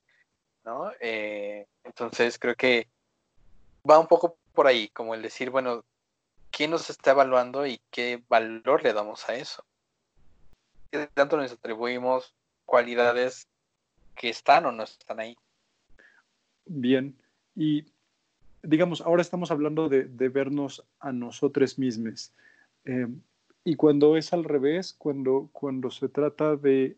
[0.64, 0.90] ¿no?
[1.00, 2.88] Eh, entonces creo que
[3.88, 5.84] va un poco por ahí, como el decir, bueno,
[6.50, 9.64] ¿quién nos está evaluando y qué valor le damos a eso?
[10.90, 13.46] ¿Qué tanto nos atribuimos cualidades
[14.14, 15.36] que están o no están ahí?
[16.64, 17.16] Bien,
[17.54, 17.84] y
[18.62, 22.32] digamos, ahora estamos hablando de, vernos a nosotros mismos.
[22.84, 23.06] Eh,
[23.64, 26.96] y cuando es al revés, cuando, cuando se trata de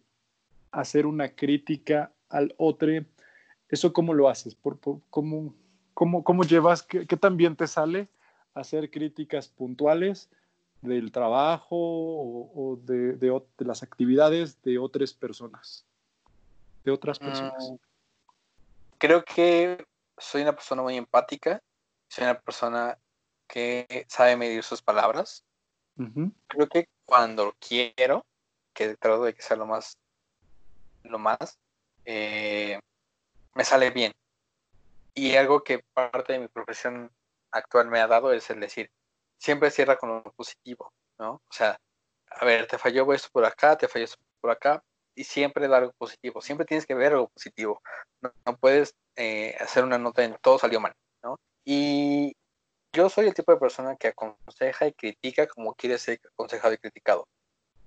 [0.70, 2.90] hacer una crítica al otro,
[3.68, 4.54] ¿eso cómo lo haces?
[4.54, 4.78] ¿Por,
[5.10, 5.54] cómo,
[5.94, 6.84] cómo, cómo, llevas?
[6.84, 8.08] Qué, ¿Qué te sale
[8.54, 10.28] hacer críticas puntuales
[10.82, 15.84] del trabajo o, de, de, las actividades de otras personas?
[16.84, 17.70] De otras personas.
[17.70, 17.76] Mm,
[18.98, 19.84] creo que
[20.16, 21.62] soy una persona muy empática,
[22.08, 22.98] soy una persona
[23.46, 25.44] que sabe medir sus palabras.
[26.46, 28.24] Creo que cuando quiero,
[28.72, 29.98] que trato de que sea lo más,
[31.02, 31.58] lo más,
[32.06, 32.78] eh,
[33.54, 34.12] me sale bien.
[35.14, 37.10] Y algo que parte de mi profesión
[37.50, 38.90] actual me ha dado es el decir,
[39.40, 41.34] siempre cierra con lo positivo, ¿no?
[41.34, 41.80] O sea,
[42.30, 44.82] a ver, te falló esto por acá, te falló esto por acá,
[45.14, 47.82] y siempre dar algo positivo, siempre tienes que ver algo positivo.
[48.22, 51.36] No, puedes eh, hacer una nota en todo salió mal, ¿no?
[51.64, 52.36] Y
[52.92, 56.78] yo soy el tipo de persona que aconseja y critica como quiere ser aconsejado y
[56.78, 57.26] criticado.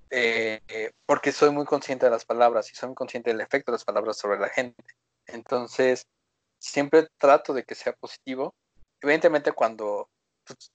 [0.10, 3.76] Eh, porque soy muy consciente de las palabras y soy muy consciente del efecto de
[3.76, 4.84] las palabras sobre la gente.
[5.26, 6.06] Entonces,
[6.60, 8.54] siempre trato de que sea positivo.
[9.02, 10.08] Evidentemente, cuando,
[10.46, 10.72] pues,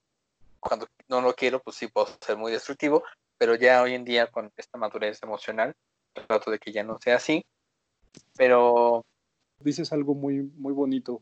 [0.61, 3.05] cuando no lo quiero, pues sí puedo ser muy destructivo,
[3.38, 5.75] pero ya hoy en día, con esta madurez emocional,
[6.12, 7.44] trato de que ya no sea así.
[8.37, 9.05] Pero.
[9.61, 11.21] Dices algo muy, muy bonito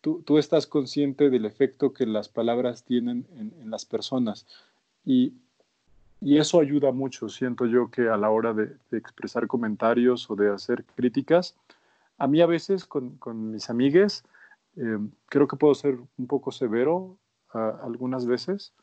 [0.00, 4.46] tú, tú, estás consciente del efecto que las palabras tienen en, las personas
[5.04, 5.32] y,
[6.20, 10.50] y, eso ayuda mucho, siento yo, que a la hora de, expresar comentarios o de
[10.50, 11.56] hacer críticas,
[12.18, 14.24] a mí a veces con, con mis amigues
[14.76, 17.16] em, creo que puedo ser un poco severo
[17.52, 18.74] algunas veces.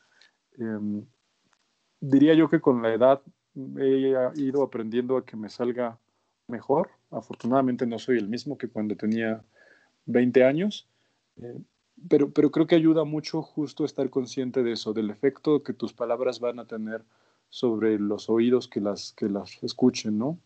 [0.57, 1.05] Em,
[1.99, 3.21] diría yo que con la edad
[3.77, 5.97] he ido aprendiendo a que me salga
[6.47, 6.89] mejor.
[7.11, 9.43] Afortunadamente no soy el mismo que cuando tenía
[10.05, 10.87] 20 años,
[11.37, 11.59] eh,
[12.09, 15.93] pero, pero creo que ayuda mucho justo estar consciente de eso, del efecto que tus
[15.93, 17.03] palabras van a tener
[17.49, 20.37] sobre los oídos que las, que las escuchen, ¿no?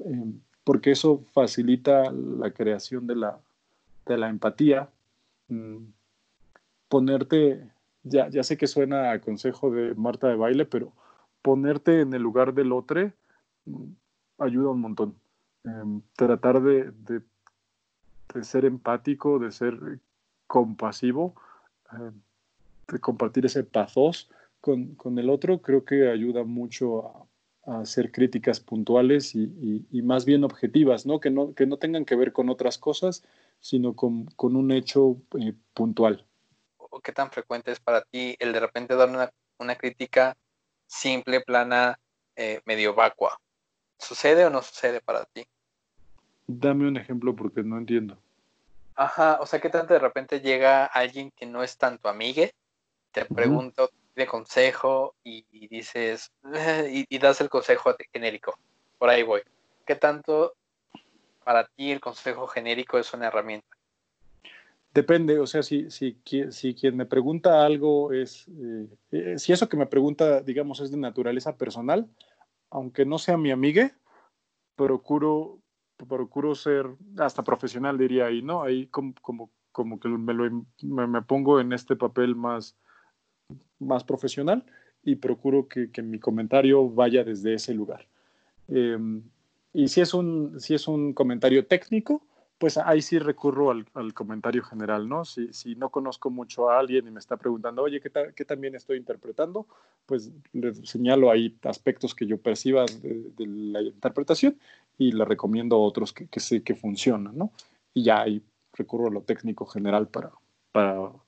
[0.00, 0.32] Eh,
[0.64, 3.38] porque eso facilita la creación de la,
[4.06, 4.88] de la empatía.
[5.48, 5.84] Mm,
[6.88, 7.70] ponerte,
[8.02, 10.92] ya, ya sé que suena a consejo de Marta de baile, pero
[11.42, 13.12] ponerte en el lugar del otro
[13.66, 13.84] mm,
[14.38, 15.16] ayuda un montón.
[15.64, 17.22] Em, tratar de, de,
[18.42, 19.78] ser empático, de ser
[20.46, 21.34] compasivo,
[21.92, 22.10] eh,
[22.88, 27.28] de compartir ese pathos con, con, el otro, creo que ayuda mucho
[27.66, 31.18] a, hacer críticas puntuales y, y, más bien objetivas, ¿no?
[31.18, 31.54] Que, ¿no?
[31.54, 33.24] que no tengan que ver con otras cosas,
[33.60, 36.26] sino con, con un hecho eh, puntual.
[37.02, 40.36] ¿Qué tan frecuente es para ti el de repente dar una, una crítica
[40.86, 41.98] simple, plana,
[42.36, 43.38] eh, medio vacua?
[43.98, 45.46] ¿Sucede o no sucede para ti?
[46.46, 48.18] Dame un ejemplo porque no entiendo.
[48.96, 52.52] Ajá, o sea, ¿qué tanto de repente llega alguien que no es tanto amigue?
[53.12, 56.32] Te pregunto, de consejo y, dices,
[56.90, 58.56] y, das el consejo genérico.
[58.98, 59.42] Por ahí voy.
[59.86, 60.54] ¿Qué tanto
[61.44, 63.73] para ti el consejo genérico es una herramienta?
[64.94, 66.16] Depende, o sea, si, si,
[66.50, 70.92] si quien me pregunta algo es, eh, eh, si eso que me pregunta, digamos, es
[70.92, 72.08] de naturaleza personal,
[72.70, 73.92] aunque no sea mi amigue,
[74.76, 75.58] procuro
[76.08, 76.86] procuro ser
[77.18, 78.62] hasta profesional, diría ahí, ¿no?
[78.62, 82.76] Ahí como, como, como que me, lo, me, pongo en este papel más,
[83.78, 84.64] más profesional
[85.02, 88.06] y procuro que, que mi comentario vaya desde ese lugar.
[88.68, 89.22] Em,
[89.72, 92.22] y si es, un, si es un comentario técnico,
[92.58, 95.24] pues ahí sí recurro al, comentario general, ¿no?
[95.24, 99.66] Si, no conozco mucho a alguien y me está preguntando, oye, ¿qué, también estoy interpretando?
[100.06, 104.58] Pues le señalo ahí aspectos que yo perciba de, la interpretación
[104.98, 107.52] y le recomiendo otros que, sé que funcionan, ¿no?
[107.92, 110.30] Y ya ahí recurro a lo técnico general para,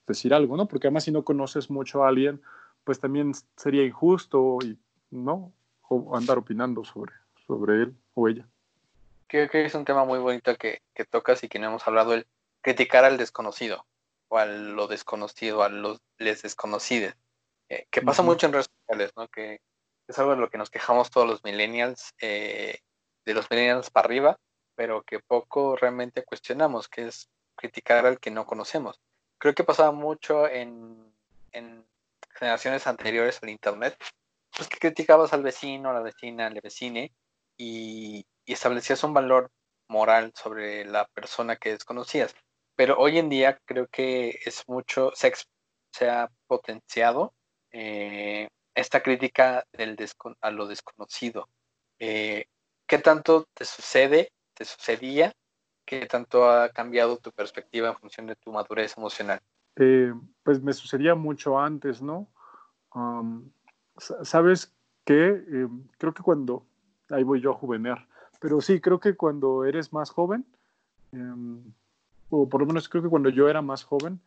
[0.07, 0.67] decir algo, ¿no?
[0.67, 2.41] Porque además si no conoces mucho a alguien,
[2.83, 4.77] pues también sería injusto y,
[5.11, 5.53] ¿no?
[5.89, 8.45] o andar opinando sobre él o ella.
[9.27, 12.13] Creo que es un tema muy bonito que, que tocas y que no hemos hablado,
[12.13, 12.27] el
[12.61, 13.85] criticar al desconocido
[14.29, 17.13] o a lo desconocido, a los les desconocidos,
[17.69, 19.27] eh, que pasa mucho en redes sociales, ¿no?
[19.27, 19.61] Que
[20.07, 22.79] es algo de lo que nos quejamos todos los millennials, eh,
[23.25, 24.39] de los millennials para arriba,
[24.75, 29.01] pero que poco realmente cuestionamos, que es criticar al que no conocemos.
[29.37, 31.13] Creo que pasaba mucho en,
[31.51, 31.85] en
[32.33, 33.97] generaciones anteriores al Internet,
[34.55, 37.13] pues que criticabas al vecino, a la vecina, al vecine,
[37.57, 39.51] y, y establecías un valor
[39.89, 42.33] moral sobre la persona que desconocías.
[42.75, 45.33] Pero hoy en día creo que es mucho, se,
[45.91, 47.33] se ha potenciado
[47.71, 49.97] eh, esta crítica del
[50.41, 51.49] a lo desconocido.
[51.99, 52.45] Eh,
[52.87, 55.33] ¿Qué tanto te sucede, te sucedía?
[55.85, 59.41] ¿Qué tanto ha cambiado tu perspectiva en función de tu madurez emocional?
[59.75, 62.31] Eh, pues me sucedía mucho antes, ¿no?
[63.97, 64.73] ¿Sabes
[65.05, 65.43] qué?
[65.97, 66.65] creo que cuando,
[67.09, 68.07] ahí voy yo a juvenear,
[68.39, 70.45] pero sí, creo que cuando eres más joven,
[71.11, 71.61] em,
[72.29, 74.19] o por lo menos creo que cuando yo era más joven,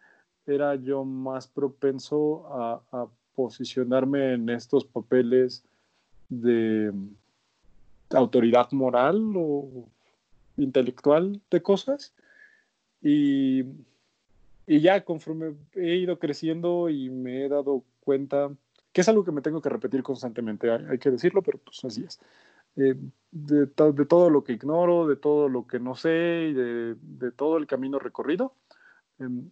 [0.47, 2.47] era yo más propenso
[2.93, 5.65] a, posicionarme en estos papeles
[6.29, 6.93] de
[8.11, 9.89] autoridad moral o
[10.59, 12.13] intelectual de cosas.
[13.01, 13.65] Y,
[14.67, 18.51] y, ya conforme he ido creciendo y me he dado cuenta,
[18.93, 22.05] que es algo que me tengo que repetir constantemente, hay que decirlo, pero pues así
[22.05, 22.21] es.
[22.77, 22.97] Eh,
[23.33, 27.31] de, de, todo lo que ignoro, de todo lo que no sé y de, de
[27.31, 28.55] todo el camino recorrido.
[29.19, 29.51] Um,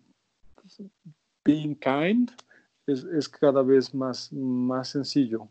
[1.45, 2.31] being kind
[2.87, 5.49] es, es, cada vez más, más sencillo.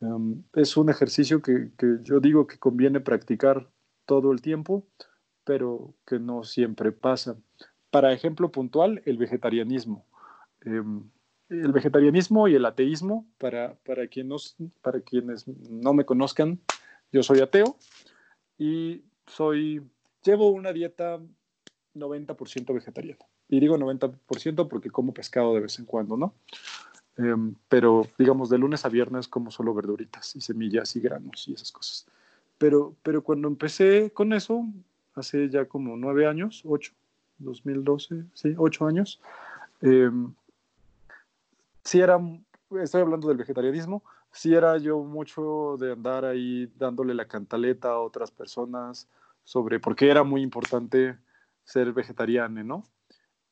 [0.00, 3.68] Um, es un ejercicio que, que, yo digo que conviene practicar
[4.06, 4.86] todo el tiempo,
[5.44, 7.36] pero que no siempre pasa.
[7.90, 10.06] Para ejemplo puntual, el vegetarianismo.
[10.64, 11.10] Um,
[11.48, 16.60] el vegetarianismo y el ateísmo, para, para, quienes, para quienes no me conozcan,
[17.12, 17.76] yo soy ateo
[18.58, 19.82] y soy,
[20.22, 21.18] llevo una dieta
[21.94, 23.24] 90% vegetariana.
[23.48, 26.34] Y digo 90% porque como pescado de vez en cuando, ¿no?
[27.16, 31.54] Em, pero digamos, de lunes a viernes como solo verduritas y semillas y granos y
[31.54, 32.06] esas cosas.
[32.58, 34.64] Pero, pero cuando empecé con eso,
[35.14, 36.92] hace ya como nueve años, ocho,
[37.38, 39.20] 2012, sí, ocho años,
[39.80, 40.10] eh,
[41.84, 42.20] sí era,
[42.82, 48.00] estoy hablando del vegetarianismo, sí era yo mucho de andar ahí dándole la cantaleta a
[48.00, 49.08] otras personas
[49.44, 51.16] sobre por qué era muy importante
[51.64, 52.84] ser vegetariano, ¿no?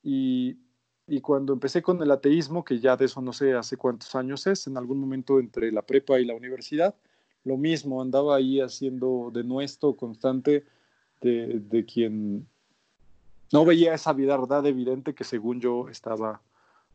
[0.02, 0.58] Y,
[1.06, 4.46] y, cuando empecé con el ateísmo, que ya de eso no sé hace cuántos años
[4.46, 6.94] es, en algún momento entre la prepa y la universidad,
[7.44, 10.64] lo mismo, andaba ahí haciendo de nuestro constante
[11.20, 12.46] de, de quien
[13.52, 16.40] no veía esa verdad evidente que según yo estaba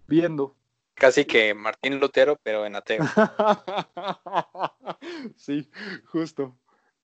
[0.08, 0.56] viendo.
[1.02, 3.04] Casi que Martín Lutero, pero en ateo.
[5.36, 5.68] sí,
[6.06, 6.56] justo.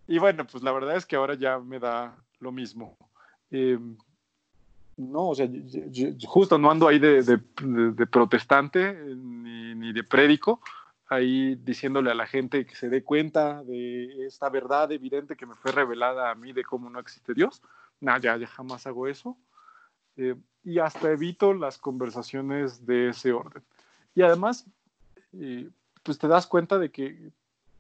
[0.08, 2.96] Y bueno, pues la verdad es que ahora ya me da lo mismo.
[3.50, 3.98] Em,
[4.98, 5.50] no, o sea,
[6.28, 7.40] justo no ando ahí de,
[8.12, 10.62] protestante ni, ni, de prédico,
[11.10, 15.56] ahí diciéndole a la gente que se dé cuenta de esta verdad evidente que me
[15.56, 17.64] fue revelada a mí de cómo no existe Dios.
[18.00, 19.40] No, ya, ya jamás hago eso.
[20.18, 23.64] Eh, y hasta evito las conversaciones de ese orden.
[24.18, 24.66] Y además,
[25.34, 25.70] eh,
[26.02, 27.30] pues te das cuenta de que,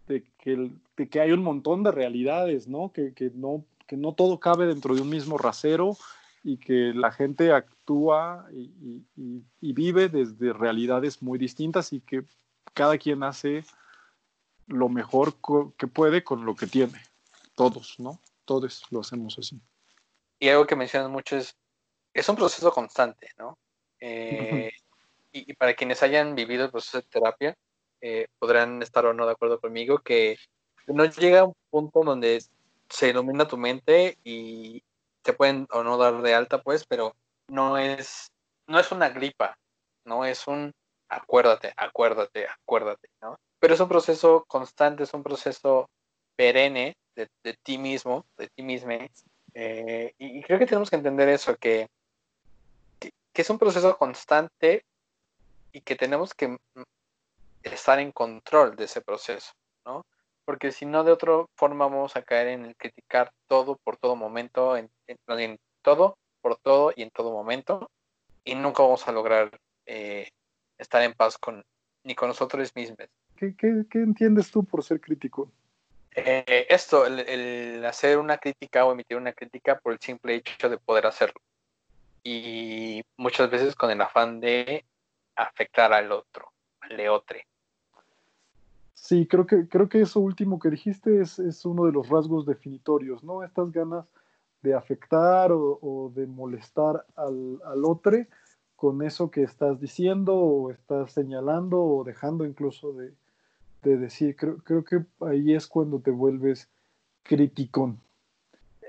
[0.07, 2.91] de que, de que, hay un montón de realidades, ¿no?
[2.93, 3.65] Que, que ¿no?
[3.87, 5.97] que no todo cabe dentro de un mismo rasero
[6.43, 12.23] y que la gente actúa y, y, y vive desde realidades muy distintas y que
[12.75, 13.65] cada quien hace
[14.67, 15.37] lo mejor
[15.75, 17.01] que puede con lo que tiene.
[17.55, 18.19] Todos, ¿no?
[18.45, 19.59] Todos lo hacemos así.
[20.39, 21.57] Y algo que mencionas mucho es,
[22.13, 23.57] es un proceso constante, ¿no?
[23.99, 24.69] Eh,
[25.45, 27.55] y, para quienes hayan vivido el proceso de terapia,
[28.01, 30.37] eh, podrán estar o no de acuerdo conmigo, que
[30.87, 32.43] no llega a un punto donde
[32.89, 34.83] se ilumina tu mente y
[35.21, 37.15] te pueden o no dar de alta, pues, pero
[37.49, 38.31] no es,
[38.67, 39.57] no es una gripa,
[40.05, 40.71] no es un
[41.09, 43.37] acuérdate, acuérdate, acuérdate, ¿no?
[43.59, 45.89] Pero es un proceso constante, es un proceso
[46.35, 47.27] perenne de,
[47.63, 48.91] ti mismo, de ti mismo,
[49.53, 51.87] eh, y creo que tenemos que entender eso, que,
[52.99, 54.83] que, es un proceso constante,
[55.77, 56.57] y que tenemos que mm,
[57.61, 59.51] estar en control de ese proceso,
[59.85, 60.03] ¿no?
[60.43, 64.15] Porque si no, de otra forma vamos a caer en el criticar todo por todo
[64.15, 64.89] momento, en,
[65.83, 67.91] todo, por todo y en todo momento,
[68.43, 69.51] y nunca vamos a lograr
[69.85, 70.29] eh,
[70.79, 71.63] estar en paz con
[72.03, 72.97] ni con nosotros mismos.
[73.35, 73.53] ¿Qué,
[73.93, 75.51] entiendes tú por ser crítico?
[76.15, 80.77] Eh, esto, el, hacer una crítica o emitir una crítica por el simple hecho de
[80.79, 81.39] poder hacerlo.
[82.23, 84.83] Y muchas veces con el afán de
[85.37, 87.45] afectar al otro, al leotre.
[88.93, 92.45] Sí, creo que, creo que eso último que dijiste es, es uno de los rasgos
[92.45, 93.43] definitorios, ¿no?
[93.43, 94.05] Estas ganas
[94.61, 98.17] de afectar o, de molestar al, al, otro
[98.75, 103.13] con eso que estás diciendo o estás señalando o dejando incluso de,
[103.83, 104.35] de decir.
[104.35, 106.67] Creo, creo que ahí es cuando te vuelves
[107.23, 108.01] criticón.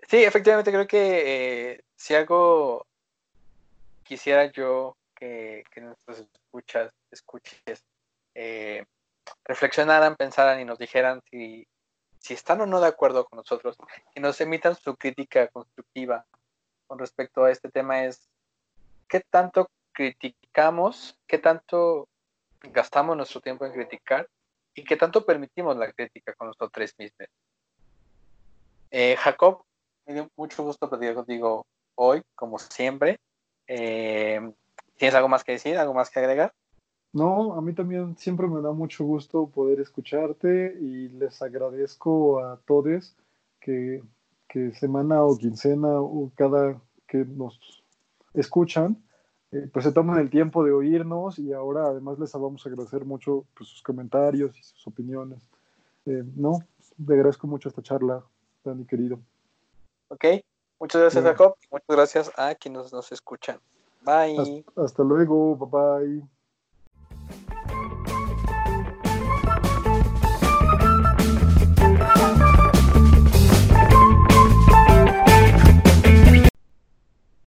[0.08, 2.86] Sí, efectivamente creo que eh, si algo
[4.04, 7.84] quisiera yo que, que nuestros escuchas, escuches
[8.34, 8.84] eh,
[9.44, 11.66] reflexionaran, pensaran y nos dijeran si,
[12.18, 13.76] si están o no de acuerdo con nosotros,
[14.14, 16.24] que nos emitan su crítica constructiva
[16.86, 18.28] con respecto a este tema es
[19.08, 22.08] qué tanto criticamos, qué tanto
[22.62, 24.28] gastamos nuestro tiempo en criticar
[24.74, 27.28] y qué tanto permitimos la crítica con nosotros mismos.
[28.90, 29.62] Eh, Jacob,
[30.06, 33.18] me dio mucho gusto platicar contigo hoy, como siempre.
[33.66, 34.40] Eh,
[34.98, 36.52] ¿Tienes algo más que decir, algo más que agregar?
[37.12, 42.58] No, a mí también siempre me da mucho gusto poder escucharte y les agradezco a
[42.66, 43.16] todos
[43.60, 44.02] que,
[44.74, 47.82] semana o quincena o cada que nos
[48.34, 49.02] escuchan,
[49.52, 53.04] eh, pues se toman el tiempo de oírnos y ahora además les vamos a agradecer
[53.04, 55.48] mucho pues, sus comentarios y sus opiniones.
[56.06, 56.58] Eh, no,
[57.06, 58.22] le agradezco mucho esta charla,
[58.64, 59.18] Dani querido.
[60.08, 60.24] Ok,
[60.80, 63.60] muchas gracias Jacob, muchas gracias a quienes nos escuchan.
[64.08, 64.64] Bye.
[64.76, 66.37] hasta luego, bye bye.